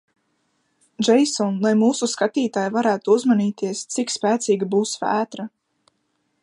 Džeison, 1.07 1.59
lai 1.65 1.73
mūsu 1.81 2.09
skatītāji 2.13 2.73
varētu 2.79 3.15
uzmanīties, 3.19 3.85
cik 3.97 4.15
spēcīga 4.17 4.71
būs 4.75 4.95
vētra? 5.05 5.49